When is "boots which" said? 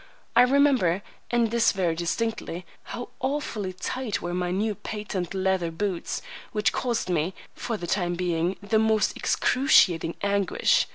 5.69-6.73